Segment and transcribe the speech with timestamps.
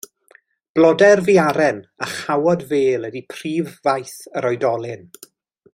[0.77, 5.07] Blodau'r fiaren a chawod fêl ydy prif faeth yr oedolyn.